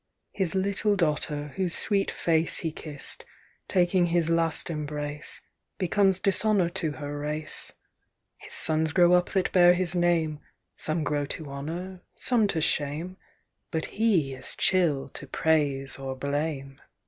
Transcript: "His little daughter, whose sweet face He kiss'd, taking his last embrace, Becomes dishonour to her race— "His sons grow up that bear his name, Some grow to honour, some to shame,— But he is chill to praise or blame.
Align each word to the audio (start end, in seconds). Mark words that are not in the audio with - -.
"His 0.31 0.55
little 0.55 0.95
daughter, 0.95 1.49
whose 1.57 1.77
sweet 1.77 2.09
face 2.09 2.57
He 2.57 2.71
kiss'd, 2.71 3.23
taking 3.67 4.07
his 4.07 4.31
last 4.31 4.71
embrace, 4.71 5.41
Becomes 5.77 6.17
dishonour 6.17 6.69
to 6.69 6.93
her 6.93 7.15
race— 7.19 7.73
"His 8.37 8.53
sons 8.53 8.93
grow 8.93 9.13
up 9.13 9.29
that 9.33 9.51
bear 9.51 9.75
his 9.75 9.93
name, 9.93 10.39
Some 10.75 11.03
grow 11.03 11.27
to 11.27 11.45
honour, 11.51 12.01
some 12.15 12.47
to 12.47 12.61
shame,— 12.61 13.17
But 13.69 13.85
he 13.85 14.33
is 14.33 14.55
chill 14.55 15.07
to 15.09 15.27
praise 15.27 15.99
or 15.99 16.15
blame. 16.15 16.81